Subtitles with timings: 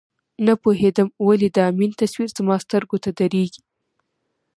[0.45, 3.61] نه پوهېدم ولې د امین تصویر زما سترګو ته درېږي.